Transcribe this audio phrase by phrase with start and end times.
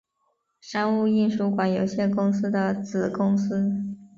[0.59, 3.71] 商务印书馆有限公司的子公司。